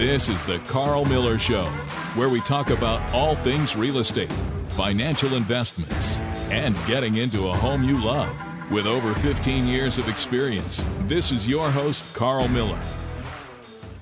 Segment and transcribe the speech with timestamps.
[0.00, 1.66] This is the Carl Miller Show,
[2.14, 4.32] where we talk about all things real estate,
[4.70, 6.16] financial investments,
[6.48, 8.34] and getting into a home you love.
[8.70, 12.80] With over 15 years of experience, this is your host, Carl Miller.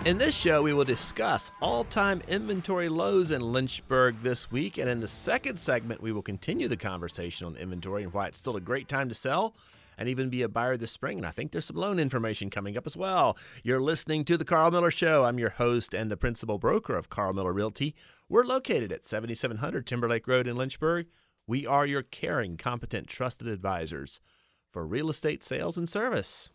[0.05, 4.79] In this show, we will discuss all time inventory lows in Lynchburg this week.
[4.79, 8.39] And in the second segment, we will continue the conversation on inventory and why it's
[8.39, 9.53] still a great time to sell
[9.99, 11.19] and even be a buyer this spring.
[11.19, 13.37] And I think there's some loan information coming up as well.
[13.65, 15.25] You're listening to The Carl Miller Show.
[15.25, 17.95] I'm your host and the principal broker of Carl Miller Realty.
[18.29, 21.09] We're located at 7700 Timberlake Road in Lynchburg.
[21.47, 24.21] We are your caring, competent, trusted advisors
[24.71, 26.51] for real estate sales and service.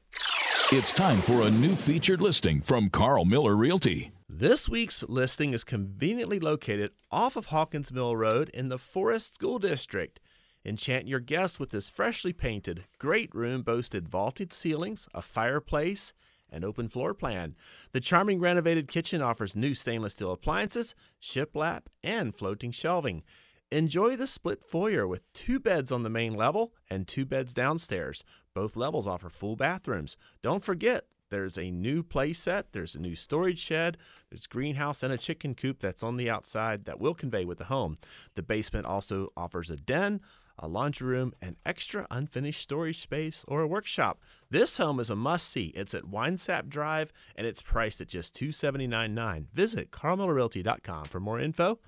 [0.72, 4.12] It's time for a new featured listing from Carl Miller Realty.
[4.30, 9.60] This week's listing is conveniently located off of Hawkins Mill Road in the Forest School
[9.60, 10.20] District.
[10.66, 16.14] Enchant your guests with this freshly painted, great room boasted vaulted ceilings, a fireplace,
[16.50, 17.56] and open floor plan.
[17.92, 23.24] The charming renovated kitchen offers new stainless steel appliances, shiplap, and floating shelving.
[23.72, 28.24] Enjoy the split foyer with two beds on the main level and two beds downstairs.
[28.54, 30.16] Both levels offer full bathrooms.
[30.42, 33.98] Don't forget, there's a new play set, there's a new storage shed,
[34.30, 37.66] there's greenhouse and a chicken coop that's on the outside that will convey with the
[37.66, 37.96] home.
[38.36, 40.22] The basement also offers a den,
[40.60, 44.20] a laundry room, and extra unfinished storage space or a workshop.
[44.50, 45.68] This home is a must see.
[45.76, 49.46] It's at Winesap Drive and it's priced at just $279.9.
[49.54, 51.80] Visit carlmillerrealty.com for more info.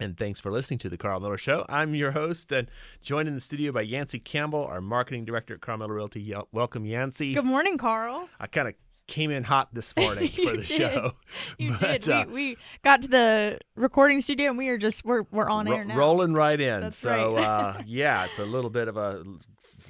[0.00, 1.64] And thanks for listening to the Carl Miller Show.
[1.68, 2.68] I'm your host and
[3.02, 6.34] joined in the studio by Yancey Campbell, our marketing director at Carl Miller Realty.
[6.50, 7.34] Welcome, Yancey.
[7.34, 8.28] Good morning, Carl.
[8.40, 8.74] I kind of
[9.12, 10.66] came in hot this morning for the did.
[10.68, 11.12] show.
[11.58, 12.08] You But, did.
[12.10, 15.66] uh, we, we got to the recording studio and we are just we're we're on
[15.66, 15.96] Ro- air now.
[15.96, 16.80] Rolling right in.
[16.80, 17.44] That's so right.
[17.44, 19.22] uh, yeah, it's a little bit of a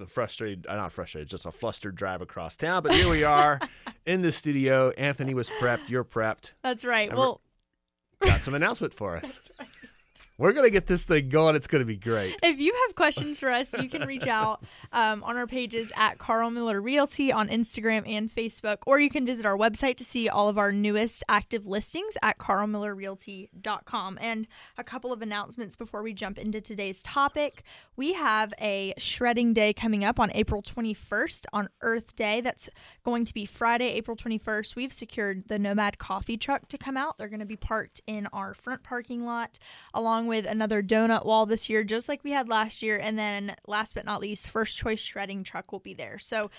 [0.06, 2.82] frustrated, uh, not frustrated, just a flustered drive across town.
[2.82, 3.60] But here we are
[4.06, 4.90] in the studio.
[4.90, 5.88] Anthony was prepped.
[5.88, 6.52] You're prepped.
[6.62, 7.14] That's right.
[7.14, 7.40] Well,
[8.20, 9.40] Got some announcement for us.
[10.38, 11.56] We're gonna get this thing going.
[11.56, 12.36] It's gonna be great.
[12.42, 16.18] if you have questions for us, you can reach out um, on our pages at
[16.18, 20.28] Carl Miller Realty on Instagram and Facebook, or you can visit our website to see
[20.28, 24.18] all of our newest active listings at carlmillerrealty.com.
[24.20, 24.48] And
[24.78, 27.62] a couple of announcements before we jump into today's topic.
[27.96, 32.40] We have a shredding day coming up on April 21st on Earth Day.
[32.40, 32.68] That's
[33.04, 34.76] going to be Friday, April 21st.
[34.76, 37.18] We've secured the Nomad coffee truck to come out.
[37.18, 39.58] They're going to be parked in our front parking lot,
[39.94, 42.98] along with another donut wall this year, just like we had last year.
[42.98, 46.18] And then, last but not least, First Choice Shredding Truck will be there.
[46.18, 46.50] So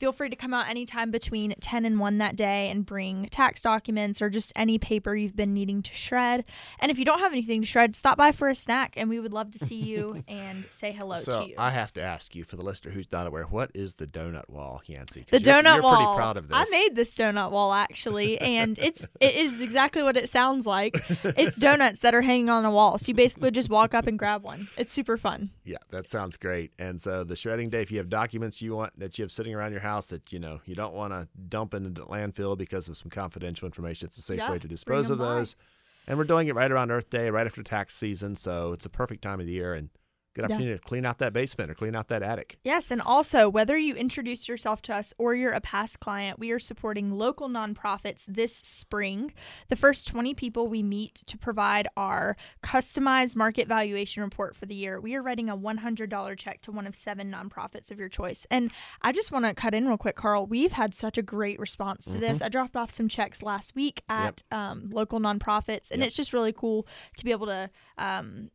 [0.00, 3.62] feel free to come out anytime between 10 and 1 that day and bring tax
[3.62, 6.44] documents or just any paper you've been needing to shred.
[6.80, 9.20] And if you don't have anything to shred, stop by for a snack and we
[9.20, 11.54] would love to see you and say hello so to you.
[11.58, 14.48] I have to ask you, for the listener who's not aware, what is the donut
[14.48, 14.82] wall?
[14.84, 15.96] 'Cause the you're, donut you're wall.
[15.96, 16.56] pretty proud of this.
[16.58, 21.02] I made this donut wall actually, and it's it is exactly what it sounds like.
[21.24, 22.98] It's donuts that are hanging on a wall.
[22.98, 24.68] So you basically just walk up and grab one.
[24.76, 25.50] It's super fun.
[25.64, 26.72] Yeah, that sounds great.
[26.78, 29.54] And so the shredding day, if you have documents you want that you have sitting
[29.54, 32.88] around your house that you know you don't want to dump in the landfill because
[32.88, 35.34] of some confidential information, it's a safe Yeah, way to dispose of them by.
[35.36, 35.54] those.
[36.06, 38.90] And we're doing it right around Earth Day, right after tax season, so it's a
[38.90, 39.88] perfect time of the year and
[40.34, 40.56] good Yeah.
[40.56, 42.58] opportunity to clean out that basement or clean out that attic.
[42.64, 46.50] Yes, and also whether you introduce yourself to us or you're a past client, we
[46.50, 49.32] are supporting local nonprofits this spring.
[49.68, 54.74] The first 20 people we meet to provide our customized market valuation report for the
[54.74, 58.46] year, we are writing a $100 check to one of seven nonprofits of your choice.
[58.50, 58.70] And
[59.02, 60.46] I just want to cut in real quick, Carl.
[60.46, 62.42] We've had such a great response to this.
[62.42, 66.06] I dropped off some checks last week at um, local nonprofits, and Yep.
[66.08, 67.70] it's just really cool to be able to.
[67.98, 68.50] Um,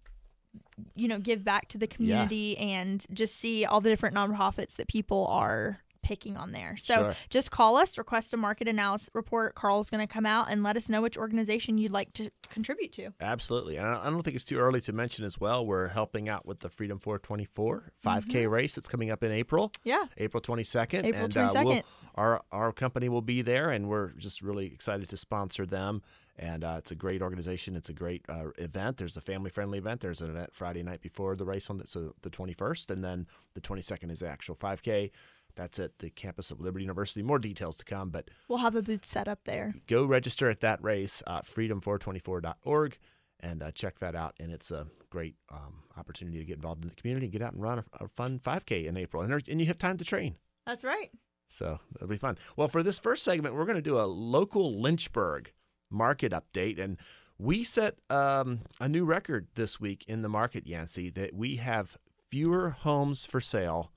[0.95, 4.88] you know, give back to the community and just see all the different nonprofits that
[4.88, 6.78] people are picking on there.
[6.78, 7.16] So Sure.
[7.29, 9.53] just call us, request a market analysis report.
[9.56, 12.94] Carl's going to come out and let us know which organization you'd like to contribute
[12.94, 13.09] to.
[13.19, 13.75] Absolutely.
[13.75, 16.62] And I don't think it's too early to mention as well, we're helping out with
[16.62, 19.72] the Freedom 424 5K race that's coming up in April.
[19.84, 20.06] Yeah.
[20.17, 21.03] April 22nd.
[21.03, 21.84] April and, Uh, we'll, 22nd.
[22.16, 26.02] our, our company will be there, and we're just really excited to sponsor them.
[26.41, 27.76] And uh, it's a great organization.
[27.76, 28.96] It's a great uh, event.
[28.96, 30.00] There's a family friendly event.
[30.00, 33.28] There's an event Friday night before the race on the, so the 21st, and then
[33.56, 35.12] the 22nd is the actual 5K.
[35.56, 37.22] That's at the campus of Liberty University.
[37.24, 39.74] More details to come, but We'll have a booth set up there.
[39.88, 42.97] go register at that race, uh, freedom424.org,
[43.41, 44.36] and uh, check that out.
[44.40, 47.52] And it's a great um, opportunity to get involved in the community, and get out
[47.52, 49.24] and run a, a fun 5K in April.
[49.24, 50.36] And, and you have time to train.
[50.66, 51.09] That's right.
[51.50, 52.38] So it'll be fun.
[52.56, 55.52] Well, for this first segment, we're going to do a local Lynchburg
[55.90, 56.80] market update.
[56.80, 56.97] And
[57.38, 61.97] we set um, a new record this week in the market, Yancey, that we have
[62.30, 63.91] fewer homes for sale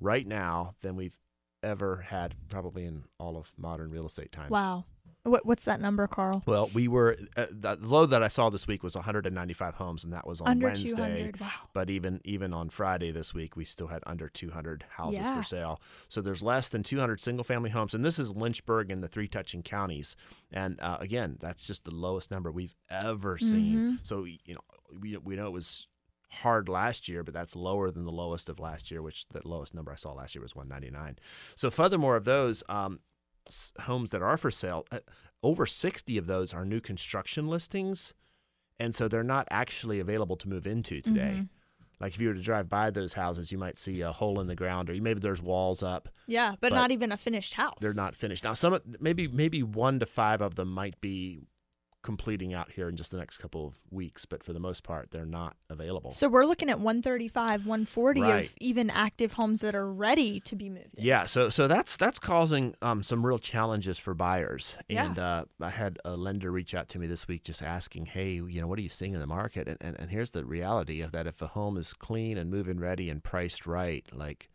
[0.00, 1.18] right now than we've
[1.62, 4.50] ever had probably in all of modern real estate times.
[4.50, 4.84] Wow.
[5.26, 6.42] What, what's that number, Carl?
[6.46, 10.12] Well, we were uh, the low that I saw this week was 195 homes, and
[10.12, 10.90] that was on Under Wednesday.
[10.90, 11.40] 200.
[11.40, 11.50] Wow.
[11.72, 15.36] But even even on Friday this week, we still had under 200 houses Yeah.
[15.36, 15.80] for sale.
[16.08, 19.28] So there's less than 200 single family homes, and this is Lynchburg and the three
[19.28, 20.16] touching counties.
[20.52, 23.76] And uh, again, that's just the lowest number we've ever seen.
[23.76, 23.94] Mm-hmm.
[24.02, 24.60] So you know,
[25.00, 25.88] we we know it was
[26.28, 29.74] hard last year, but that's lower than the lowest of last year, which the lowest
[29.74, 31.18] number I saw last year was 199.
[31.54, 33.00] So furthermore of those um,
[33.80, 35.00] homes that are for sale, uh,
[35.42, 38.14] over 60 of those are new construction listings,
[38.78, 41.32] and so they're not actually available to move into today.
[41.34, 41.44] Mm-hmm.
[42.00, 44.48] Like if you were to drive by those houses, you might see a hole in
[44.48, 46.08] the ground, or maybe there's walls up.
[46.26, 47.78] Yeah, but, But not even a finished house.
[47.80, 48.44] They're not finished.
[48.44, 51.40] Now, some maybe maybe one to five of them might be
[52.06, 55.10] completing out here in just the next couple of weeks, but for the most part,
[55.10, 56.10] they're not available.
[56.12, 58.46] So we're looking at 135, 140 Right.
[58.46, 60.94] of even active homes that are ready to be moved.
[60.94, 61.02] into.
[61.02, 64.76] Yeah, so so that's that's causing um, some real challenges for buyers.
[64.88, 65.06] Yeah.
[65.06, 68.34] And uh, I had a lender reach out to me this week just asking, hey,
[68.34, 69.66] you know, what are you seeing in the market?
[69.68, 72.78] And, and and here's the reality of that: if a home is clean and move-in
[72.80, 74.48] ready and priced right, like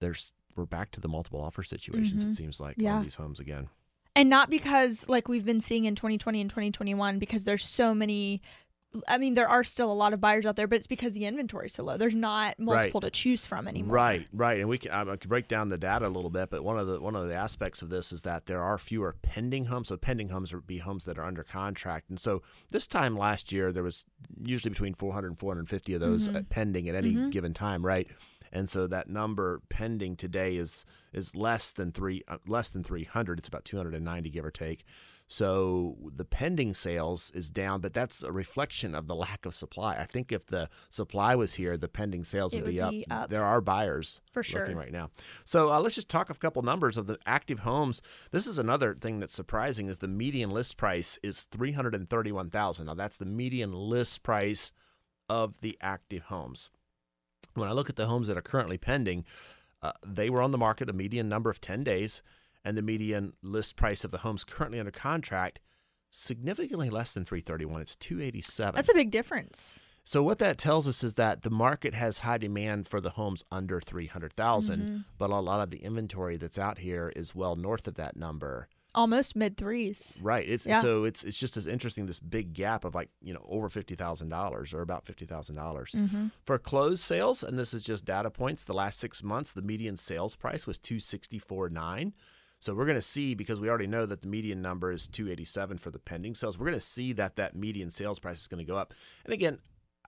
[0.00, 2.24] there's we're back to the multiple offer situations.
[2.24, 2.30] Mhm.
[2.30, 2.96] It seems like Yeah.
[2.96, 3.68] on these homes again.
[4.14, 8.42] And not because like we've been seeing in 2020 and 2021 because there's so many
[9.08, 11.24] I mean there are still a lot of buyers out there but it's because the
[11.24, 11.96] inventory is so low.
[11.96, 13.94] There's not multiple to choose from anymore.
[13.94, 16.62] Right, right, and we can I could break down the data a little bit, but
[16.62, 19.66] one of the one of the aspects of this is that there are fewer pending
[19.66, 19.88] homes.
[19.88, 23.50] So pending homes would be homes that are under contract, and so this time last
[23.50, 24.04] year there was
[24.44, 28.08] usually between 400 and 450 of those uh, pending at any given time, right?
[28.52, 33.38] And so that number pending today is is less than three uh, less than 300.
[33.38, 34.84] It's about 290 give or take.
[35.28, 39.96] So the pending sales is down, but that's a reflection of the lack of supply.
[39.96, 43.22] I think if the supply was here, the pending sales It would be, would up.
[43.24, 43.30] up.
[43.30, 44.74] There are buyers For looking sure.
[44.74, 45.08] right now.
[45.44, 48.02] So uh, let's just talk a couple numbers of the active homes.
[48.30, 52.10] This is another thing that's surprising is the median list price is three hundred and
[52.10, 52.86] thirty-one thousand.
[52.86, 54.70] Now that's the median list price
[55.30, 56.70] of the active homes.
[57.54, 59.24] When I look at the homes that are currently pending,
[59.82, 62.22] uh, they were on the market a median number of ten days,
[62.64, 65.58] and the median list price of the homes currently under contract
[66.10, 69.80] significantly less than 331 it's 287 That's a big difference.
[70.04, 73.42] so what that tells us is that the market has high demand for the homes
[73.50, 74.96] under 300,000, Mm-hmm.
[75.16, 78.68] but a lot of the inventory that's out here is well north of that number.
[78.94, 80.20] Almost mid threes.
[80.22, 80.46] Right.
[80.46, 80.82] It's Yeah.
[80.82, 84.74] so it's it's just as interesting this big gap of like, you know, over $50,000
[84.74, 85.94] or about $50,000.
[85.94, 86.26] Mm-hmm.
[86.44, 89.96] For closed sales, and this is just data points, the last 6 months the median
[89.96, 92.12] sales price was 264.9.
[92.58, 95.78] So we're going to see because we already know that the median number is 287
[95.78, 96.58] for the pending sales.
[96.58, 98.94] We're going to see that that median sales price is going to go up.
[99.24, 99.58] And again,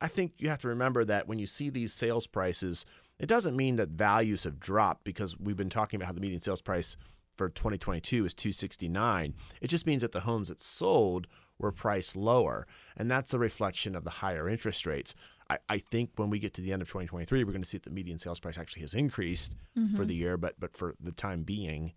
[0.01, 2.85] I think you have to remember that when you see these sales prices,
[3.19, 6.41] it doesn't mean that values have dropped because we've been talking about how the median
[6.41, 6.97] sales price
[7.37, 9.35] for 2022 is 269.
[9.61, 11.27] It just means that the homes that sold
[11.59, 12.67] were priced lower,
[12.97, 15.15] and that's a reflection of the higher interest rates.
[15.49, 17.79] I, I think when we get to the end of 2023, we're going to see
[17.79, 19.97] that the median sales price actually has increased mm-hmm.
[19.97, 21.93] for the year, but but for the time being,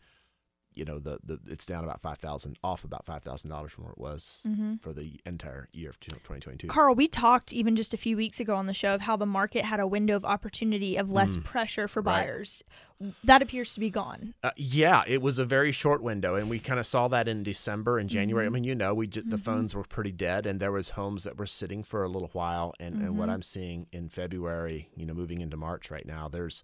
[0.77, 3.85] you know, the, the it's down about five thousand, off about five thousand dollars from
[3.85, 4.45] where it was
[4.81, 6.68] for the entire year of 2022.
[6.68, 9.25] Carl, we talked even just a few weeks ago on the show of how the
[9.25, 12.06] market had a window of opportunity of less pressure for Mm.
[12.06, 12.25] Right.
[12.27, 12.63] buyers.
[13.24, 14.33] That appears to be gone.
[14.44, 17.44] Uh, yeah, it was a very short window, and we kind of saw that in
[17.44, 18.45] December and January.
[18.47, 18.56] Mm-hmm.
[18.56, 21.23] I mean, you know, we just, the phones were pretty dead, and there was homes
[21.23, 22.73] that were sitting for a little while.
[22.80, 23.18] And, and Mm-hmm.
[23.18, 26.63] what I'm seeing in February, you know, moving into March right now, there's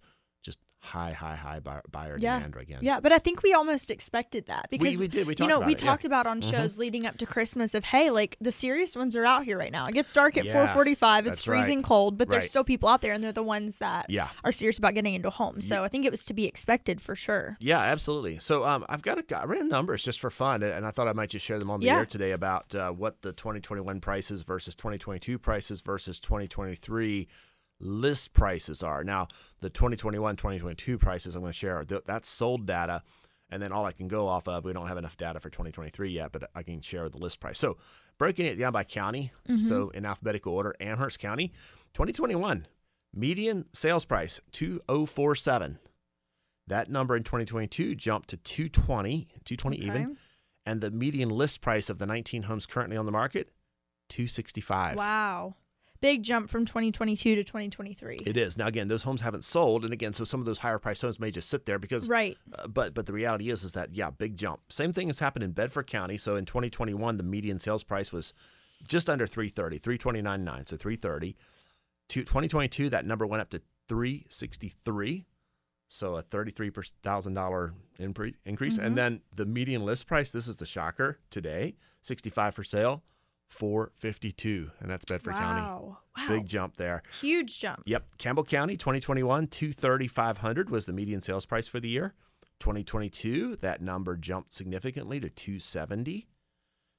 [0.83, 2.35] high, high, high buyer, buyer Yeah.
[2.35, 2.79] demand again.
[2.81, 5.25] Yeah, but I think we almost expected that because we did.
[5.25, 5.85] We you talked know about we it, yeah.
[5.85, 5.87] Mm-hmm.
[5.87, 9.25] talked about on shows leading up to Christmas of hey, like the serious ones are
[9.25, 9.85] out here right now.
[9.85, 11.19] It gets dark at Yeah, 4:45.
[11.19, 11.55] It's that's right.
[11.63, 14.27] freezing cold, but there's still people out there, and they're the ones that Yeah.
[14.43, 15.61] are serious about getting into a home.
[15.61, 17.55] So I think it was to be expected for sure.
[17.61, 18.39] Yeah, absolutely.
[18.39, 21.13] So um, I've got a, I ran numbers just for fun, and I thought I
[21.13, 21.99] might just share them on the Yeah.
[21.99, 27.27] air today about uh, what the 2021 prices versus 2022 prices versus 2023
[27.79, 29.03] list prices are.
[29.03, 29.27] Now,
[29.61, 33.03] the 2021 2022 prices I'm going to share, th- that's sold data.
[33.49, 36.09] And then all I can go off of, we don't have enough data for 2023
[36.09, 37.59] yet, but I can share the list price.
[37.59, 37.77] So
[38.17, 39.61] breaking it down by county, mm-hmm.
[39.61, 41.51] so in alphabetical order, Amherst County,
[41.93, 42.65] 2021,
[43.13, 45.77] median sales price 2047.
[46.65, 49.85] That number in 2022 jumped to 220, 220 Okay.
[49.85, 50.17] even,
[50.65, 53.49] and the median list price of the 19 homes currently on the market,
[54.09, 54.95] 265.
[54.95, 55.55] Wow.
[56.03, 58.17] Big jump from 2022 to 2023.
[58.25, 60.77] It is now again; those homes haven't sold, and again, so some of those higher
[60.77, 62.37] priced homes may just sit there because Right.
[62.53, 64.59] Uh, but but the reality is is that yeah, big jump.
[64.69, 66.17] Same thing has happened in Bedford County.
[66.17, 68.33] So in 2021, the median sales price was
[68.85, 71.37] just under 330, 329.9, so 330.
[72.09, 75.25] To 2022, that number went up to 363.
[75.87, 76.71] So a thirty-three
[77.03, 78.81] thousand dollar increase, Mm-hmm.
[78.85, 80.31] and then the median list price.
[80.31, 83.03] This is the shocker today: sixty-five for sale,
[83.53, 85.61] four fifty-two, and that's Bedford County.
[85.61, 85.97] wow.
[86.17, 86.27] Wow.
[86.27, 87.03] Big jump there.
[87.21, 87.83] Huge jump.
[87.85, 88.03] Yep.
[88.17, 92.13] Campbell County 2021 23500 was the median sales price for the year.
[92.59, 96.27] 2022 that number jumped significantly to 270.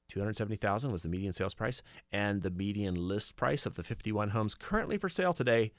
[0.09, 1.81] 270,000 was the median sales price
[2.11, 5.71] and the median list price of the 51 homes currently for sale today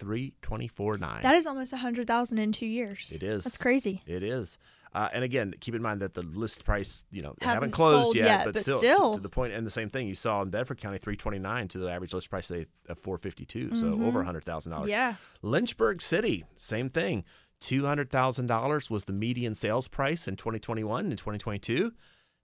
[0.00, 1.22] 324.9.
[1.22, 3.12] That is almost a hundred thousand in two years.
[3.14, 3.44] It is.
[3.44, 4.02] That's crazy.
[4.06, 4.58] It is.
[4.92, 8.16] Uh, and again, keep in mind that the list price, you know, Haven't haven't closed
[8.16, 9.14] yet, yet, but, but still, to- still.
[9.14, 11.88] To, the point, and the same thing you saw in Bedford County, 329 to the
[11.90, 14.04] average list price of 452, so Mm-hmm.
[14.04, 14.88] over $100,000.
[14.88, 15.14] Yeah.
[15.42, 17.22] Lynchburg City, same thing.
[17.60, 21.92] $200,000 was the median sales price in 2021 and 2022.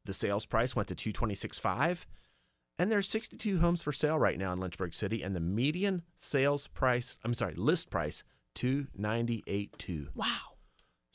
[0.05, 2.07] The sales price went to two twenty six five.
[2.79, 6.67] And there's 62 homes for sale right now in Lynchburg City and the median sales
[6.69, 8.23] price, I'm sorry, list price
[8.55, 10.09] 298.2.
[10.15, 10.27] Wow.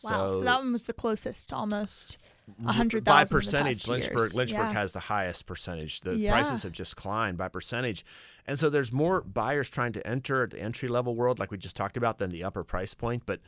[0.03, 0.31] Wow.
[0.31, 2.17] So, that one was the closest to almost
[2.65, 3.35] a hundred by thousand.
[3.35, 4.35] in the percentage, Lynchburg years.
[4.35, 4.73] Lynchburg yeah.
[4.73, 6.01] has the highest percentage.
[6.01, 6.31] The Yeah.
[6.33, 8.03] prices have just climbed by percentage,
[8.45, 11.75] and so there's more buyers trying to enter the entry level world, like we just
[11.75, 13.23] talked about, than the upper price point.
[13.25, 13.39] But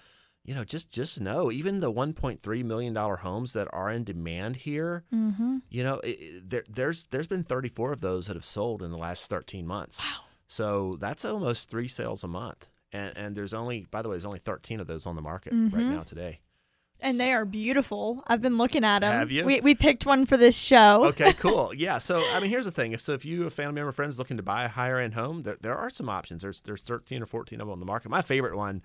[0.45, 4.57] you know, just just know, even the 1.3 million dollar homes that are in demand
[4.57, 5.57] here, Mm-hmm.
[5.69, 8.98] you know, it, there, there's there's been 34 of those that have sold in the
[8.98, 10.03] last 13 months.
[10.03, 10.24] Wow.
[10.48, 12.67] So that's almost three sales a month.
[12.93, 15.51] And, and there's only, by the way, there's only 13 of those on the market
[15.51, 15.89] right Mhm.
[15.95, 16.39] now today.
[17.01, 18.23] And they are beautiful.
[18.27, 19.12] I've been looking at them.
[19.12, 19.43] Have you?
[19.43, 21.05] We, we picked one for this show.
[21.07, 21.73] okay, cool.
[21.73, 21.97] Yeah.
[21.97, 22.93] So I mean, here's the thing.
[22.93, 25.41] If so, if you a family member friends looking to buy a higher end home,
[25.43, 26.43] there, there are some options.
[26.43, 28.09] There's there's 13 or 14 of them on the market.
[28.09, 28.83] My favorite one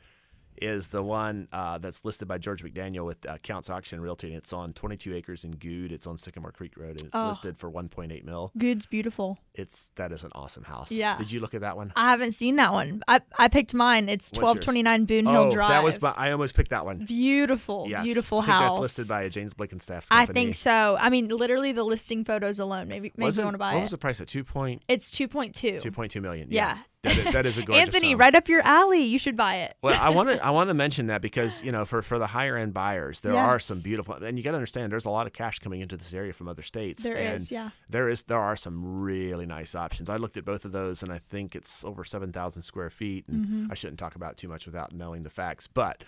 [0.62, 4.36] is the one uh, that's listed by George McDaniel with uh, Counts Auction Realty, and
[4.36, 5.92] it's on 22 acres in Good.
[5.92, 7.28] It's on Sycamore Creek Road, and it's Oh.
[7.28, 8.52] listed for 1.8 mil.
[8.56, 9.38] Good's beautiful.
[9.54, 10.92] It's that is an awesome house.
[10.92, 11.16] Yeah.
[11.18, 11.92] Did you look at that one?
[11.96, 13.02] I haven't seen that one.
[13.08, 14.08] I, I picked mine.
[14.08, 15.70] It's twelve twenty nine Boone oh, Hill Drive.
[15.70, 16.14] that was my.
[16.16, 16.98] I almost picked that one.
[17.04, 18.04] beautiful, Yes.
[18.04, 18.70] beautiful I think house.
[18.74, 20.40] That's listed by a James Blickenstaff's I company.
[20.44, 20.96] think so.
[21.00, 22.86] I mean, literally the listing photos alone.
[22.88, 23.76] Maybe maybe Was you want to buy what it.
[23.76, 25.80] What was the price at two point it's two point two.
[25.80, 26.48] two point two million?
[26.50, 26.78] Yeah.
[27.04, 29.04] That is, that is a gorgeous Anthony, right up your alley.
[29.04, 29.76] You should buy it.
[29.82, 32.26] Well, I want to I want to mention that because you know for for the
[32.26, 35.28] higher end buyers, there are some beautiful, and you got to understand there's a lot
[35.28, 37.04] of cash coming into this area from other states.
[37.04, 37.70] There and is, yeah.
[37.88, 40.10] There is there are some really nice options.
[40.10, 43.26] I looked at both of those, and I think it's over seven thousand square feet.
[43.28, 43.70] And Mm-hmm.
[43.70, 46.02] I shouldn't talk about too much without knowing the facts, but.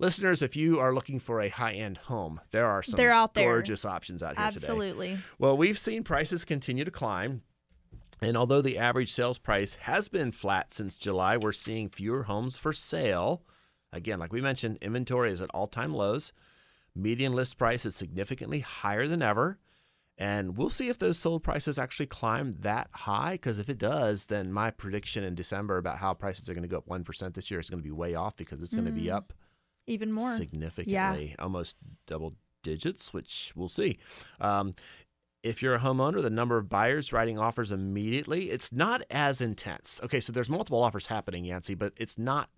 [0.00, 3.44] Listeners, if you are looking for a high-end home, there are some They're out there.
[3.44, 4.56] gorgeous options out here today.
[4.56, 5.18] Absolutely.
[5.38, 7.42] Well, we've seen prices continue to climb.
[8.24, 12.56] And although the average sales price has been flat since July, we're seeing fewer homes
[12.56, 13.42] for sale.
[13.92, 16.32] Again, like we mentioned, inventory is at all time lows.
[16.94, 19.58] Median list price is significantly higher than ever.
[20.16, 23.32] And we'll see if those sold prices actually climb that high.
[23.32, 26.68] Because if it does, then my prediction in December about how prices are going to
[26.68, 28.92] go up 1% this year is going to be way off because it's going to
[28.92, 29.34] be up
[29.86, 30.32] Even more.
[30.34, 31.76] significantly, almost
[32.06, 33.98] double digits, which we'll see.
[34.40, 34.72] Um,
[35.44, 40.00] if you're a homeowner, the number of buyers writing offers immediately, it's not as intense.
[40.02, 42.48] Okay, so there's multiple offers happening, Yancey, but it's not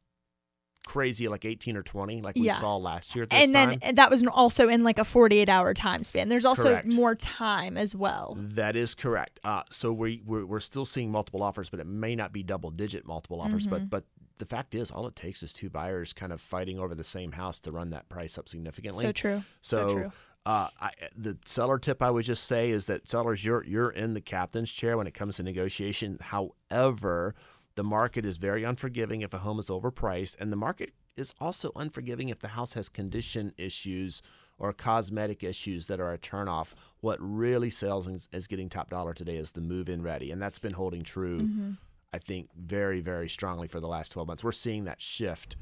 [0.86, 2.54] crazy like 18 or 20 like we Yeah.
[2.54, 3.94] saw last year And then time.
[3.96, 6.28] that was also in like a 48 hour time span.
[6.28, 6.92] There's also Correct.
[6.92, 8.36] more time as well.
[8.38, 9.40] That is correct.
[9.42, 12.70] Uh, so we we're, we're still seeing multiple offers, but it may not be double
[12.70, 13.66] digit multiple offers.
[13.66, 13.86] Mm-hmm.
[13.88, 14.04] But but
[14.38, 17.32] the fact is, all it takes is two buyers kind of fighting over the same
[17.32, 19.04] house to run that price up significantly.
[19.06, 19.42] So true.
[19.62, 20.12] So, So true.
[20.46, 24.14] Uh, I, the seller tip I would just say is that sellers, you're you're in
[24.14, 26.18] the captain's chair when it comes to negotiation.
[26.20, 27.34] However,
[27.74, 31.72] the market is very unforgiving if a home is overpriced, and the market is also
[31.74, 34.22] unforgiving if the house has condition issues
[34.56, 36.74] or cosmetic issues that are a turnoff.
[37.00, 40.40] What really sells and is, is getting top dollar today is the move-in ready, and
[40.40, 41.40] that's been holding true.
[41.40, 41.70] Mm-hmm.
[42.12, 44.44] I think very very strongly for the last 12 months.
[44.44, 45.56] We're seeing that shift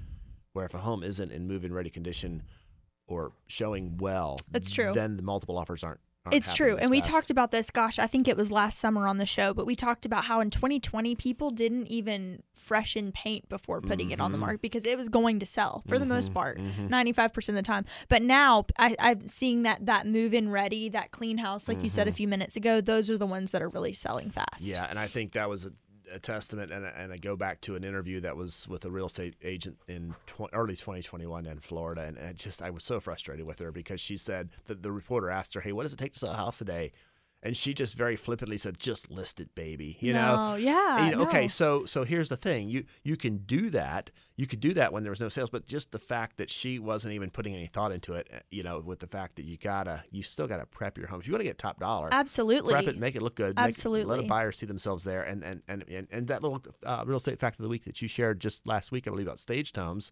[0.53, 2.43] where if a home isn't in move-in ready condition
[3.07, 4.93] or showing well, that's true.
[4.95, 6.01] Then the multiple offers aren't.
[6.25, 6.77] aren't It's true.
[6.79, 7.11] And we fast.
[7.11, 9.77] talked about this, gosh, I think it was last summer on the show, but we
[9.77, 14.33] talked about how in 2020 people didn't even freshen paint before putting it on Mm-hmm.
[14.33, 17.63] the market because it was going to sell for the most part, 95% of the
[17.63, 17.85] time.
[18.09, 21.91] But now I, I'm seeing that that move in ready, that clean house, like you
[21.91, 24.65] said a few minutes ago, those are the ones that are really selling fast.
[24.65, 24.73] Mm-hmm.
[24.75, 25.73] Yeah, and I think that was a,
[26.13, 29.07] a testament, and, and I go back to an interview that was with a real
[29.07, 33.47] estate agent in tw- early 2021 in Florida, and it just I was so frustrated
[33.47, 36.13] with her because she said that the reporter asked her, "Hey, what does it take
[36.13, 36.93] to sell a house today?"
[37.45, 40.37] And she just very flippantly said, "Just list it, baby." You know.
[40.37, 41.07] No, yeah.
[41.11, 44.11] You know, okay, so so here's the thing: you you can do that.
[44.37, 46.79] You could do that when there was no sales, but just the fact that she
[46.79, 49.59] wasn't even putting any thought into it, uh, you know, with the fact that you
[49.59, 51.21] gotta, you still gotta prep your home.
[51.21, 52.73] If you want to get top dollar, Absolutely.
[52.73, 53.55] prep it, make it look good.
[53.55, 54.25] make- let Absolutely.
[54.25, 57.39] a buyer see themselves there, and and and and, and that little uh, real estate
[57.39, 60.11] fact of the week that you shared just last week, I believe, about staged homes.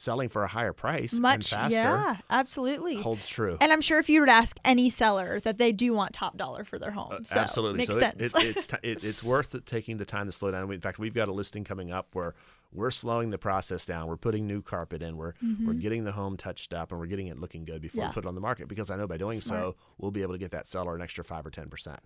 [0.00, 2.96] Selling for a higher price and Much, faster yeah, absolutely.
[2.96, 3.58] holds true.
[3.60, 6.36] And I'm sure if you were to ask any seller that they do want top
[6.36, 7.24] dollar for their home.
[7.24, 7.78] So, Uh, Absolutely.
[7.78, 8.34] Makes so sense.
[8.34, 10.72] It, it's, t- it, it's worth taking the time to slow down.
[10.72, 12.34] In fact, we've got a listing coming up where
[12.72, 14.06] we're slowing the process down.
[14.06, 15.16] We're putting new carpet in.
[15.16, 18.00] We're, we're getting the home touched up and we're getting it looking good before Mm-hmm.
[18.00, 18.08] Yeah.
[18.08, 19.62] we put it on the market because I know by doing Smart.
[19.62, 21.96] so, we'll be able to get that seller an extra 5 or 10%.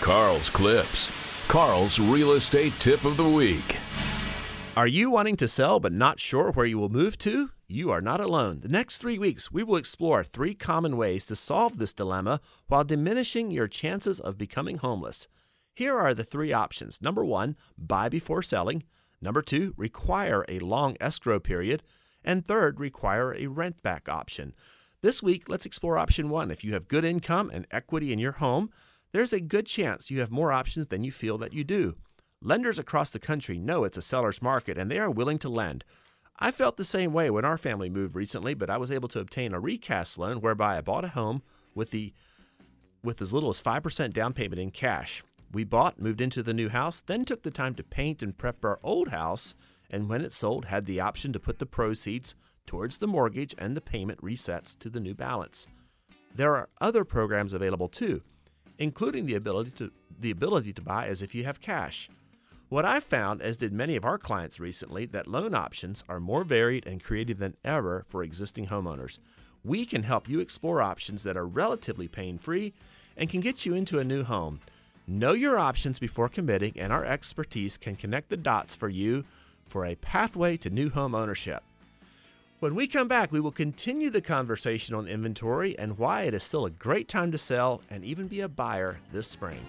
[0.00, 1.12] Carl's Clips.
[1.48, 3.76] Carl's real estate tip of the week.
[4.76, 7.50] Are you wanting to sell but not sure where you will move to?
[7.66, 8.60] You are not alone.
[8.60, 12.84] The next three weeks, we will explore three common ways to solve this dilemma while
[12.84, 15.26] diminishing your chances of becoming homeless.
[15.74, 17.02] Here are the three options.
[17.02, 18.84] Number one, buy before selling.
[19.20, 21.82] Number two, require a long escrow period.
[22.24, 24.54] And third, require a rent back option.
[25.02, 26.50] This week, let's explore option one.
[26.50, 28.70] If you have good income and equity in your home,
[29.12, 31.96] there's a good chance you have more options than you feel that you do.
[32.40, 35.84] Lenders across the country know it's a seller's market and they are willing to lend.
[36.38, 39.18] I felt the same way when our family moved recently, but I was able to
[39.18, 41.42] obtain a recast loan whereby I bought a home
[41.74, 42.12] with the
[43.02, 45.22] with as little as 5% down payment in cash.
[45.52, 48.64] We bought, moved into the new house, then took the time to paint and prep
[48.64, 49.54] our old house,
[49.88, 52.34] and when it sold, had the option to put the proceeds
[52.66, 55.66] towards the mortgage and the payment resets to the new balance.
[56.34, 58.22] There are other programs available too,
[58.78, 62.08] including the ability to the ability to buy as if you have cash.
[62.68, 66.44] What I found, as did many of our clients recently, that loan options are more
[66.44, 69.18] varied and creative than ever for existing homeowners.
[69.64, 72.74] We can help you explore options that are relatively pain free
[73.16, 74.60] and can get you into a new home.
[75.06, 79.24] Know your options before committing, and our expertise can connect the dots for you
[79.66, 81.62] for a pathway to new home ownership.
[82.60, 86.42] When we come back, we will continue the conversation on inventory and why it is
[86.42, 89.64] still a great time to sell and even be a buyer this spring.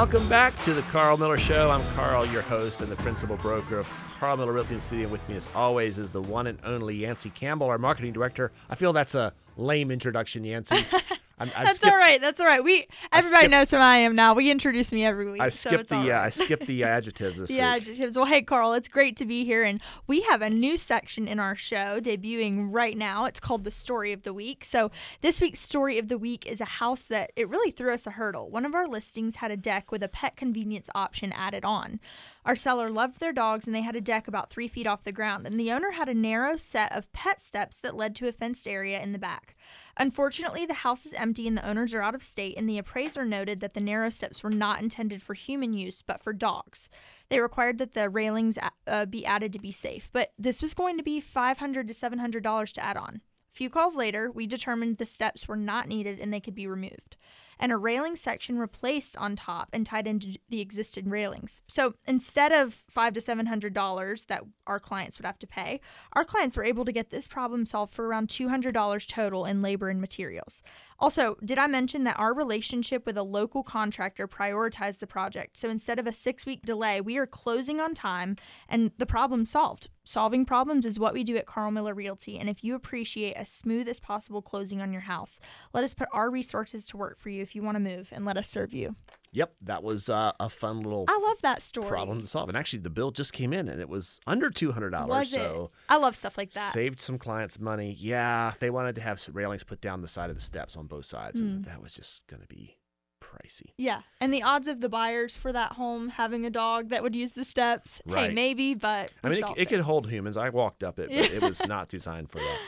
[0.00, 1.70] Welcome back to the Carl Miller Show.
[1.70, 5.08] I'm Carl, your host and the principal broker of Carl Miller Realty and Studio.
[5.08, 8.50] With me, as always, is the one and only Yancey Campbell, our marketing director.
[8.70, 10.86] I feel that's a lame introduction, Yancey.
[11.40, 12.20] I'm, I've That's skipped- all right.
[12.20, 12.62] That's all right.
[12.62, 14.34] We everybody skipped- knows who I am now.
[14.34, 16.22] We introduce me every week, I so skipped it's the uh.
[16.22, 17.82] I skipped the adjectives this Yeah, week.
[17.82, 18.16] adjectives.
[18.16, 19.64] Well, hey, Carl, it's great to be here.
[19.64, 23.24] And we have a new section in our show debuting right now.
[23.24, 24.64] It's called the Story of the Week.
[24.64, 24.90] So,
[25.22, 28.10] this week's Story of the Week is a house that it really threw us a
[28.10, 28.50] hurdle.
[28.50, 32.00] One of our listings had a deck with a pet convenience option added on.
[32.44, 35.12] Our seller loved their dogs and they had a deck about three feet off the
[35.12, 35.46] ground.
[35.46, 38.66] And the owner had a narrow set of pet steps that led to a fenced
[38.66, 39.56] area in the back.
[39.98, 43.24] Unfortunately, the house is empty and the owners are out of state, and the appraiser
[43.24, 46.88] noted that the narrow steps were not intended for human use but for dogs.
[47.28, 50.96] They required that the railings uh, be added to be safe, but this was going
[50.96, 53.20] to be $500 to $700 to add on.
[53.52, 56.66] A few calls later, we determined the steps were not needed and they could be
[56.66, 57.16] removed,
[57.60, 61.62] and a railing section replaced on top and tied into the existing railings.
[61.68, 65.80] So instead of five to seven hundred dollars that our clients would have to pay,
[66.14, 69.44] our clients were able to get this problem solved for around two hundred dollars total
[69.44, 70.64] in labor and materials.
[71.00, 75.56] Also, did I mention that our relationship with a local contractor prioritized the project?
[75.56, 78.36] So instead of a six week delay, we are closing on time
[78.68, 79.88] and the problem solved.
[80.04, 82.38] Solving problems is what we do at Carl Miller Realty.
[82.38, 85.40] And if you appreciate as smooth as possible closing on your house,
[85.72, 88.26] let us put our resources to work for you if you want to move and
[88.26, 88.96] let us serve you.
[89.32, 91.86] Yep, that was uh, a fun little I love that story.
[91.86, 92.48] problem to solve.
[92.48, 95.08] And actually, the bill just came in, and it was under two hundred dollars.
[95.10, 95.92] Was So it?
[95.92, 96.72] I love stuff like that.
[96.72, 97.96] saved some clients money.
[97.98, 100.86] Yeah, they wanted to have some railings put down the side of the steps on
[100.88, 101.44] both sides, Mm.
[101.44, 102.76] and that was just going to be
[103.22, 103.72] pricey.
[103.78, 104.00] Yeah.
[104.20, 107.32] And the odds of the buyers for that home having a dog that would use
[107.32, 110.36] the steps, hey, maybe, but I mean, it, solved it could hold humans.
[110.36, 112.58] I walked up it, but it was not designed for that.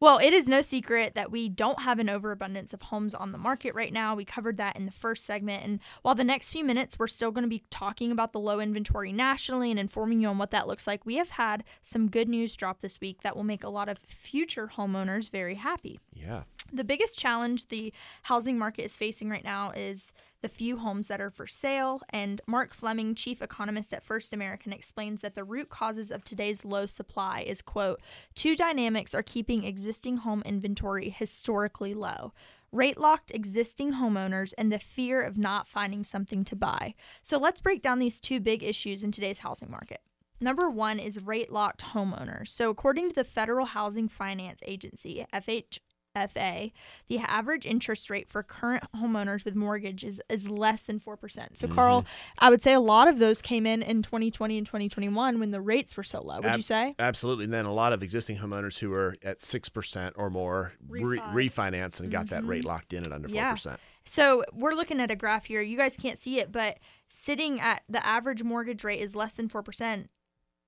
[0.00, 3.38] Well, it is no secret that we don't have an overabundance of homes on the
[3.38, 4.14] market right now.
[4.14, 5.64] We covered that in the first segment.
[5.64, 8.60] And while the next few minutes we're still going to be talking about the low
[8.60, 12.28] inventory nationally and informing you on what that looks like, we have had some good
[12.28, 15.98] news drop this week that will make a lot of future homeowners very happy.
[16.14, 16.42] Yeah.
[16.70, 21.20] The biggest challenge the housing market is facing right now is the few homes that
[21.20, 22.02] are for sale.
[22.10, 26.66] And Mark Fleming, chief economist at First American, explains that the root causes of today's
[26.66, 28.02] low supply is, quote,
[28.34, 32.34] two dynamics are keeping existing home inventory historically low.
[32.70, 36.94] Rate locked existing homeowners and the fear of not finding something to buy.
[37.22, 40.02] So let's break down these two big issues in today's housing market.
[40.40, 42.48] Number one is rate locked homeowners.
[42.48, 45.80] So, according to the Federal Housing Finance Agency, FH,
[46.14, 46.70] FA,
[47.08, 51.56] the average interest rate for current homeowners with mortgages is less than 4%.
[51.56, 52.38] So, Carl, mm-hmm.
[52.38, 55.60] I would say a lot of those came in in 2020 and 2021 when the
[55.60, 56.36] rates were so low.
[56.36, 56.94] Would Ab- you say?
[56.98, 57.44] Absolutely.
[57.44, 62.00] And then a lot of existing homeowners who are at 6% or more re- refinance
[62.00, 62.68] and got that rate mm-hmm.
[62.68, 63.34] locked in at under 4%.
[63.34, 63.76] Yeah.
[64.04, 65.60] So we're looking at a graph here.
[65.60, 69.48] You guys can't see it, but sitting at the average mortgage rate is less than
[69.48, 70.06] 4%.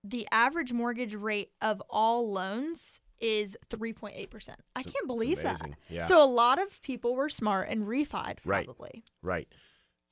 [0.05, 4.55] The average mortgage rate of all loans is 3.8%.
[4.77, 5.61] I can't believe that.
[5.89, 6.03] Yeah.
[6.03, 8.65] So a lot of people were smart and refied Right.
[8.67, 9.05] probably.
[9.23, 9.49] Right.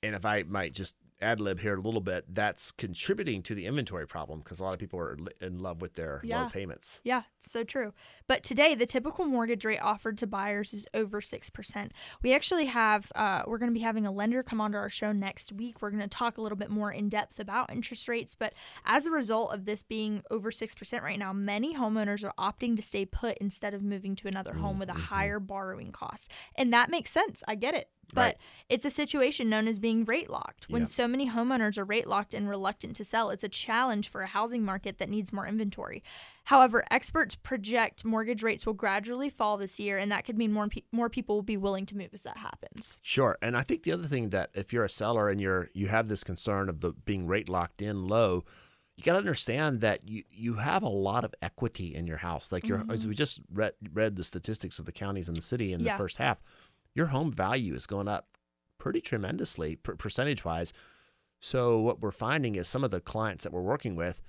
[0.02, 3.66] And if I might just ad lib here a little bit, that's contributing to the
[3.66, 6.48] inventory problem because a lot of people are in love with their low Yeah.
[6.48, 7.00] payments.
[7.04, 7.92] Yeah, it's so true.
[8.26, 11.92] But today, the typical mortgage rate offered to buyers is over 6%.
[12.22, 15.12] We actually have, uh, we're going to be having a lender come onto our show
[15.12, 15.82] next week.
[15.82, 18.34] We're going to talk a little bit more in depth about interest rates.
[18.34, 18.54] But
[18.84, 22.82] as a result of this being over 6% right now, many homeowners are opting to
[22.82, 26.30] stay put instead of moving to another home with a higher borrowing cost.
[26.54, 27.42] And that makes sense.
[27.48, 27.88] I get it.
[28.14, 28.36] But Right.
[28.68, 30.68] it's a situation known as being rate locked.
[30.70, 34.22] When so many homeowners are rate locked and reluctant to sell, it's a challenge for
[34.22, 36.02] a housing market that needs more inventory.
[36.44, 40.68] However, experts project mortgage rates will gradually fall this year, and that could mean more
[40.68, 42.98] pe- more people will be willing to move as that happens.
[43.02, 43.36] Sure.
[43.42, 46.08] And I think the other thing that if you're a seller and you're you have
[46.08, 48.44] this concern of the being rate locked in low,
[48.96, 52.50] you got to understand that you you have a lot of equity in your house.
[52.50, 53.10] Like your as mm-hmm.
[53.10, 55.92] we just read read the statistics of the counties and the city in Yeah.
[55.92, 56.40] the first half,
[56.98, 58.36] your home value is going up
[58.76, 60.72] pretty tremendously per- percentage wise.
[61.40, 64.20] So what we're finding is some of the clients that we're working with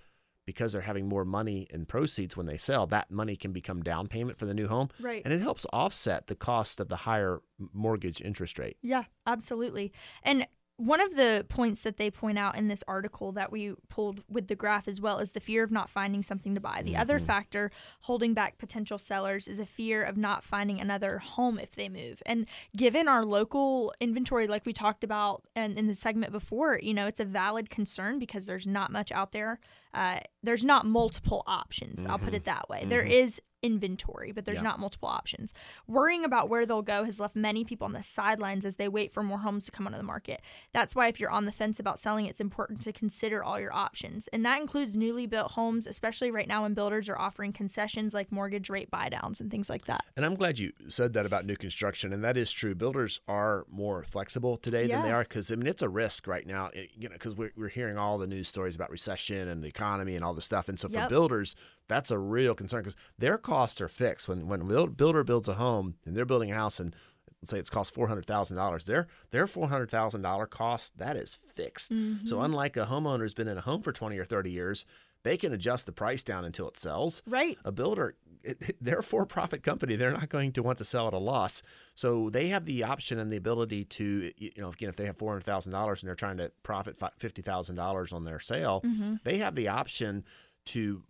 [0.45, 4.07] because they're having more money in proceeds when they sell, that money can become down
[4.07, 4.89] payment for the new home.
[4.99, 5.21] Right.
[5.25, 7.41] And it helps offset the cost of the higher
[7.73, 8.77] mortgage interest rate.
[8.81, 9.91] Yeah, absolutely.
[10.23, 10.47] And
[10.79, 14.47] one of the points that they point out in this article that we pulled with
[14.47, 16.81] the graph as well is the fear of not finding something to buy.
[16.81, 17.25] The other mm-hmm.
[17.25, 17.69] factor
[18.03, 22.23] holding back potential sellers is a fear of not finding another home if they move.
[22.25, 22.45] And
[22.77, 27.07] given our local inventory, like we talked about and in the segment before, you know,
[27.07, 29.59] it's a valid concern because there's not much out there.
[29.93, 32.05] Uh, there's not multiple options.
[32.05, 32.55] I'll put it mm-hmm.
[32.55, 32.85] that way.
[32.87, 33.11] There mm-hmm.
[33.11, 34.63] is inventory, but there's Yeah.
[34.63, 35.53] not multiple options.
[35.87, 39.11] Worrying about where they'll go has left many people on the sidelines as they wait
[39.11, 40.41] for more homes to come onto the market.
[40.73, 43.73] That's why if you're on the fence about selling, it's important to consider all your
[43.73, 44.27] options.
[44.29, 48.31] And that includes newly built homes, especially right now when builders are offering concessions like
[48.31, 50.05] mortgage rate buy downs and things like that.
[50.15, 52.75] And I'm glad you said that about new construction, and that is true.
[52.75, 56.45] Builders are more flexible today than they are because I mean it's a risk right
[56.45, 56.69] now.
[56.73, 59.67] Eh, you know, because we're, we're hearing all the news stories about recession and the
[59.67, 61.09] economy and all the stuff, and so for Yep.
[61.09, 61.55] builders,
[61.87, 64.27] that's a real concern because their costs are fixed.
[64.27, 66.95] When when a builder builds a home and they're building a house and
[67.41, 70.97] let's say it's cost four hundred thousand dollars, their their four hundred thousand dollar cost
[70.97, 71.91] that is fixed.
[71.91, 72.25] Mm-hmm.
[72.25, 74.85] So unlike a homeowner who's been in a home for twenty or thirty years,
[75.23, 77.57] they can adjust the price down until it sells Right.
[77.65, 81.13] a builder it, they're a for-profit company they're not going to want to sell at
[81.13, 81.61] a loss
[81.93, 85.17] so they have the option and the ability to you know again if they have
[85.17, 85.67] $400000
[85.99, 88.81] and they're trying to profit $50000 on their sale
[89.25, 90.23] they have the option
[90.67, 91.03] to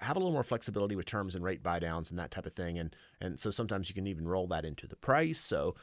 [0.00, 2.52] have a little more flexibility with terms and rate buy downs and that type of
[2.52, 2.78] thing.
[2.78, 5.38] And and so sometimes you can even roll that into the price.
[5.38, 5.74] So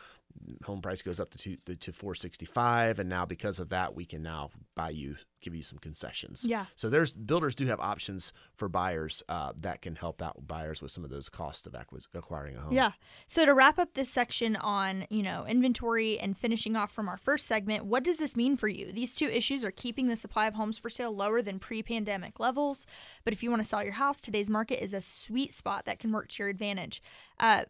[0.66, 4.22] home price goes up to two, to 465 and now because of that we can
[4.22, 6.66] now buy you give you some concessions Yeah.
[6.76, 10.92] so there's builders do have options for buyers uh, that can help out buyers with
[10.92, 12.74] some of those costs of acquis- acquiring a home.
[12.74, 12.92] Yeah.
[13.28, 17.18] So to wrap up this section on, you know, inventory and finishing off from our
[17.18, 18.92] first segment, what does this mean for you?
[18.92, 22.86] These two issues are keeping the supply of homes for sale lower than pre-pandemic levels,
[23.24, 26.00] but if you want to sell your house, today's market is a sweet spot that
[26.00, 27.02] can work to your advantage.
[27.40, 27.66] Uh,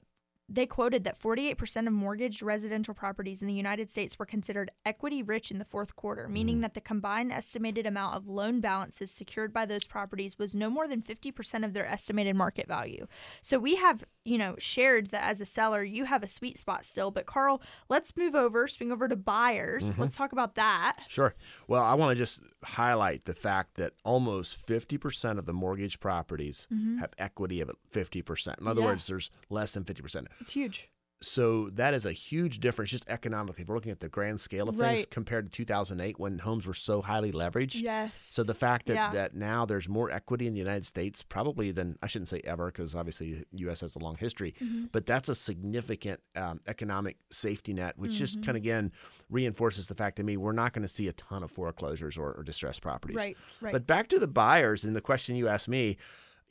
[0.48, 5.24] they quoted that 48% of mortgaged residential properties in the United States were considered equity
[5.24, 6.34] rich in the fourth quarter, mm-hmm.
[6.34, 10.70] meaning that the combined estimated amount of loan balances secured by those properties was no
[10.70, 13.08] more than 50% of their estimated market value.
[13.42, 16.86] So we have, you know, shared that as a seller, you have a sweet spot
[16.86, 17.10] still.
[17.10, 19.94] But Carl, let's move over, swing over to buyers.
[19.94, 20.02] Mm-hmm.
[20.02, 20.98] Let's talk about that.
[21.08, 21.34] Sure.
[21.68, 26.68] Well, I want to just highlight the fact that almost 50% of the mortgage properties
[26.72, 26.98] mm-hmm.
[26.98, 28.60] have equity of 50%.
[28.60, 28.88] In other Yeah.
[28.88, 30.28] words, there's less than 50%.
[30.42, 30.90] It's huge.
[31.22, 33.64] So that is a huge difference just economically.
[33.64, 35.10] If we're looking at the grand scale of things Right.
[35.10, 37.82] compared to 2008 when homes were so highly leveraged.
[37.82, 38.22] Yes.
[38.24, 39.12] So the fact that, Yeah.
[39.12, 42.68] that now there's more equity in the United States, probably than I shouldn't say ever,
[42.68, 43.80] because obviously the U.S.
[43.80, 44.88] has a long history, Mm-hmm.
[44.92, 48.46] but that's a significant um, economic safety net, which just Mm-hmm.
[48.46, 48.92] kind of again
[49.30, 52.34] reinforces the fact to me we're not going to see a ton of foreclosures or,
[52.34, 53.16] or distressed properties.
[53.18, 53.72] Right, right.
[53.72, 55.98] But back to the buyers and the question you asked me.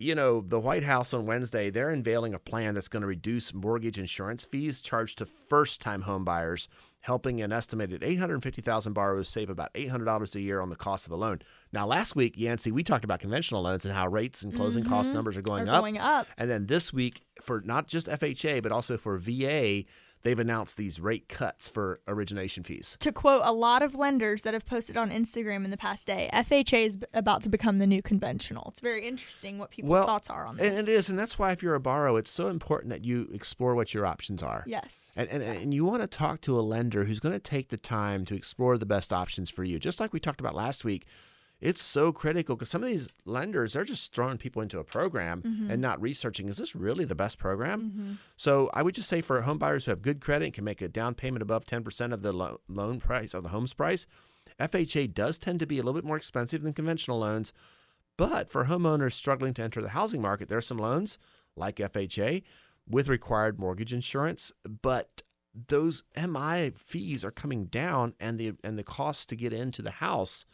[0.05, 3.55] You know, the White House on Wednesday, they're unveiling a plan that's going to reduce
[3.55, 6.69] mortgage insurance fees charged to first time homebuyers,
[7.01, 11.17] helping an estimated 850,000 borrowers save about $800 a year on the cost of a
[11.17, 11.41] loan.
[11.73, 15.09] Now, last week, Yancey, we talked about conventional loans and how rates and closing cost
[15.09, 15.17] mm-hmm.
[15.17, 15.81] numbers are going Are up.
[15.81, 16.27] going up.
[16.37, 19.85] And then this week, for not just FHA, but also for VA,
[20.25, 22.97] they've announced these rate cuts for origination fees.
[23.01, 26.29] To quote a lot of lenders that have posted on Instagram in the past day,
[26.33, 28.67] FHA is about to become the new conventional.
[28.71, 30.77] It's very interesting what people's thoughts are on this.
[30.77, 33.29] And it is, and that's why if you're a borrower, it's so important that you
[33.33, 34.65] explore what your options are.
[34.67, 35.15] Yes.
[35.17, 37.77] And, and, and you want to talk to a lender who's going to take the
[37.77, 39.79] time to explore the best options for you.
[39.79, 41.07] Just like we talked about last week,
[41.61, 45.43] it's so critical because some of these lenders, they're just throwing people into a program
[45.43, 45.71] Mm-hmm.
[45.71, 48.19] and not researching, is this really the best program?
[48.37, 50.83] So I would just say for home buyers who have good credit and can make
[50.83, 54.07] a down payment above 10% of the lo- loan price of the home's price,
[54.61, 57.53] FHA does tend to be a little bit more expensive than conventional loans.
[58.17, 61.19] But for homeowners struggling to enter the housing market, there are some loans
[61.57, 62.43] like FHA
[62.89, 65.23] with required mortgage insurance, but
[65.69, 69.93] those MI fees are coming down and the and the cost to get into the
[69.93, 70.45] house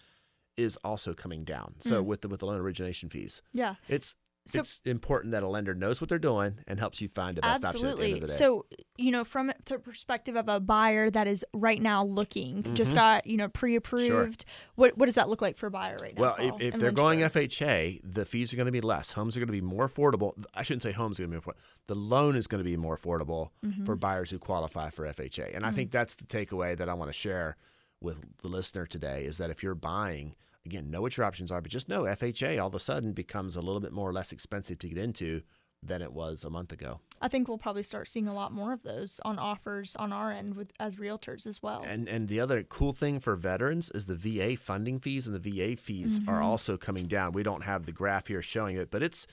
[0.61, 1.75] is also coming down.
[1.79, 2.07] So mm.
[2.07, 3.43] with the with the loan origination fees.
[3.53, 3.75] yeah.
[3.89, 4.15] It's
[4.47, 7.43] So- it's important that a lender knows what they're doing and helps you find the
[7.43, 8.13] best option at the Absolutely.
[8.15, 8.39] end of the day.
[8.39, 12.91] So, you know, from the perspective of a buyer that is right now looking, just
[12.91, 12.97] mm-hmm.
[12.97, 14.55] got, you know, pre-approved, Sure.
[14.77, 16.23] what what does that look like for a buyer right now?
[16.23, 17.21] Well, Carl, if, if they're going?
[17.21, 19.13] FHA, the fees are going to be less.
[19.13, 20.33] Homes are going to be more affordable.
[20.55, 21.87] I shouldn't say homes are going to be more affordable.
[21.87, 23.85] The loan is going to be more affordable Mm-hmm.
[23.85, 25.55] for buyers who qualify for FHA.
[25.55, 25.77] And I mm-hmm.
[25.77, 27.57] think that's the takeaway that I want to share
[28.01, 30.35] with the listener today is that if you're buying,
[30.67, 33.57] again, know what your options are, but just know FHA all of a sudden becomes
[33.57, 35.43] a little bit more or less expensive to get into
[35.83, 37.01] than it was a month ago.
[37.23, 40.31] I think we'll probably start seeing a lot more of those on offers on our
[40.31, 41.83] end with as realtors as well.
[41.87, 45.51] And and the other cool thing for veterans is the VA funding fees and the
[45.51, 47.33] VA fees are also coming down.
[47.33, 49.27] We don't have the graph here showing it, but it's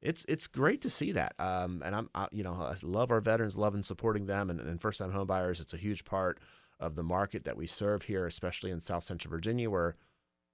[0.00, 1.34] it's it's great to see that.
[1.38, 4.60] Um, and I'm I, you know I love our veterans, love and supporting them, and,
[4.60, 5.60] and first time homebuyers.
[5.60, 6.38] It's a huge part
[6.80, 9.94] of the market that we serve here, especially in South Central Virginia, where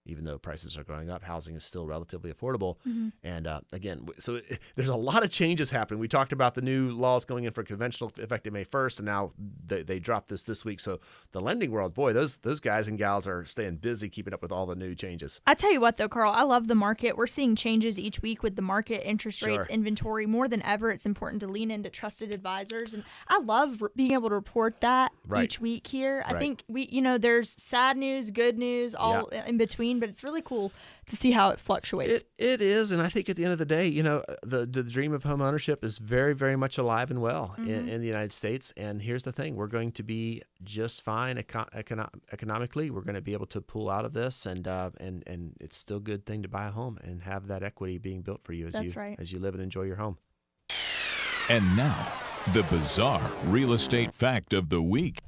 [0.08, 2.76] even though prices are going up, housing is still relatively affordable.
[3.22, 6.00] And uh, again, so it, there's a lot of changes happening.
[6.00, 9.30] We talked about the new laws going in for conventional effective May 1st, and now
[9.66, 10.80] they, they dropped this this week.
[10.80, 11.00] So
[11.32, 14.50] the lending world, boy, those those guys and gals are staying busy keeping up with
[14.52, 15.40] all the new changes.
[15.46, 17.16] I tell you what, though, Carl, I love the market.
[17.16, 19.74] We're seeing changes each week with the market, interest rates, Sure.
[19.74, 20.26] inventory.
[20.26, 24.30] More than ever, it's important to lean into trusted advisors, and I love being able
[24.30, 25.44] to report that Right.
[25.44, 26.22] each week here.
[26.26, 26.40] I Right.
[26.40, 30.42] think we, you know, there's sad news, good news, all in between, but it's really
[30.42, 30.72] cool
[31.06, 32.20] to see how it fluctuates.
[32.20, 34.66] It, it is, and I think at the end of the day, you know, the
[34.66, 38.06] the dream of home ownership is very, very much alive and well in, in the
[38.06, 38.72] United States.
[38.76, 42.90] And here's the thing: we're going to be just fine eco- econo- economically.
[42.90, 45.76] We're going to be able to pull out of this, and uh, and and it's
[45.76, 48.52] still a good thing to buy a home and have that equity being built for
[48.52, 49.16] you as That's you right.
[49.18, 50.18] as you live and enjoy your home.
[51.50, 52.12] And now,
[52.52, 55.20] the bizarre real estate fact of the week.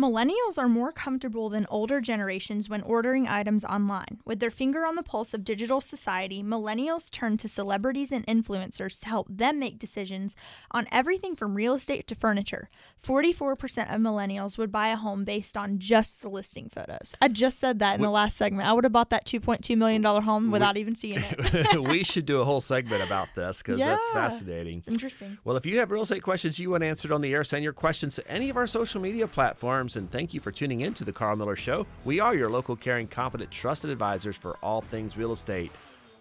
[0.00, 4.20] Millennials are more comfortable than older generations when ordering items online.
[4.24, 9.00] With their finger on the pulse of digital society, millennials turn to celebrities and influencers
[9.00, 10.36] to help them make decisions
[10.70, 12.70] on everything from real estate to furniture.
[13.02, 17.12] 44% of millennials would buy a home based on just the listing photos.
[17.20, 18.68] I just said that in the last segment.
[18.68, 21.80] I would have bought that $2.2 million home without even seeing it.
[21.88, 24.78] we should do a whole segment about this because that's fascinating.
[24.78, 25.38] It's interesting.
[25.42, 27.72] Well, if you have real estate questions you want answered on the air, send your
[27.72, 29.87] questions to any of our social media platforms.
[29.96, 31.86] And thank you for tuning in to the Carl Miller Show.
[32.04, 35.72] We are your local, caring, competent, trusted advisors for all things real estate.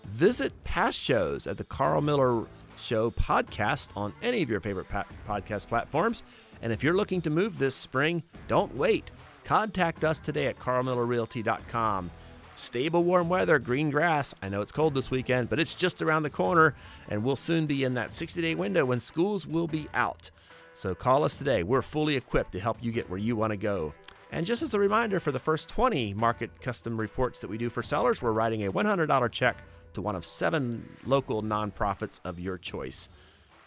[0.06, 4.88] Visit past shows at the Carl Miller Show podcast on any of your favorite
[5.28, 6.24] podcast platforms.
[6.62, 9.12] And if you're looking to move this spring, don't wait.
[9.44, 12.10] Contact us today at carlmillerrealty.com.
[12.56, 14.34] Stable warm weather, green grass.
[14.42, 16.74] I know it's cold this weekend, but it's just around the corner,
[17.08, 20.32] and we'll soon be in that 60 day window when schools will be out.
[20.78, 21.64] So call us today.
[21.64, 23.96] We're fully equipped to help you get where you want to go.
[24.32, 27.68] And just as a reminder, for the first 20 market custom reports that we do
[27.68, 29.64] for sellers, we're writing a $100 check
[29.94, 33.10] to one of seven local nonprofits of your choice.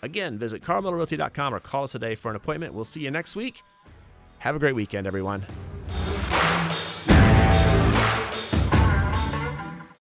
[0.02, 2.74] Again, visit carlmillerrealty.com or call us today for an appointment.
[2.74, 3.62] We'll see you next week.
[4.38, 5.44] Have a great weekend, everyone.